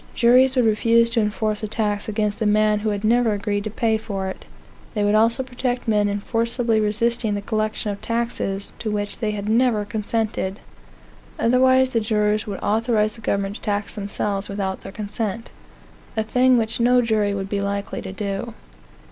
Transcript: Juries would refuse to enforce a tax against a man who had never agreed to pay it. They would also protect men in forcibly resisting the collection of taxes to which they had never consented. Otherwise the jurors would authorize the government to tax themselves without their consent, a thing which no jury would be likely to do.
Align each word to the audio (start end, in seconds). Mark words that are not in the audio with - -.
Juries 0.15 0.55
would 0.55 0.65
refuse 0.65 1.11
to 1.11 1.21
enforce 1.21 1.61
a 1.61 1.67
tax 1.67 2.09
against 2.09 2.41
a 2.41 2.47
man 2.47 2.79
who 2.79 2.89
had 2.89 3.03
never 3.03 3.33
agreed 3.33 3.63
to 3.65 3.69
pay 3.69 3.93
it. 3.97 4.45
They 4.95 5.03
would 5.03 5.13
also 5.13 5.43
protect 5.43 5.87
men 5.87 6.07
in 6.07 6.21
forcibly 6.21 6.79
resisting 6.79 7.35
the 7.35 7.41
collection 7.43 7.91
of 7.91 8.01
taxes 8.01 8.73
to 8.79 8.89
which 8.89 9.19
they 9.19 9.29
had 9.33 9.47
never 9.47 9.85
consented. 9.85 10.59
Otherwise 11.37 11.91
the 11.91 11.99
jurors 11.99 12.47
would 12.47 12.59
authorize 12.63 13.13
the 13.13 13.21
government 13.21 13.57
to 13.57 13.61
tax 13.61 13.93
themselves 13.93 14.49
without 14.49 14.81
their 14.81 14.91
consent, 14.91 15.51
a 16.17 16.23
thing 16.23 16.57
which 16.57 16.79
no 16.79 17.03
jury 17.03 17.35
would 17.35 17.47
be 17.47 17.61
likely 17.61 18.01
to 18.01 18.11
do. 18.11 18.55